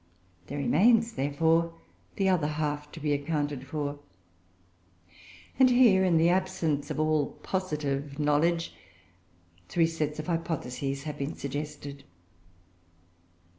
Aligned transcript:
There 0.47 0.57
remains, 0.57 1.13
therefore, 1.13 1.75
the 2.15 2.27
other 2.27 2.47
half 2.47 2.91
to 2.93 2.99
be 2.99 3.13
accounted 3.13 3.67
for; 3.67 3.99
and 5.59 5.69
here, 5.69 6.03
in 6.03 6.17
the 6.17 6.27
absence 6.29 6.89
of 6.89 6.99
all 6.99 7.33
positive 7.43 8.17
knowledge, 8.17 8.73
three 9.69 9.85
sets 9.85 10.17
of 10.17 10.25
hypotheses 10.25 11.03
have 11.03 11.19
been 11.19 11.35
suggested. 11.35 12.03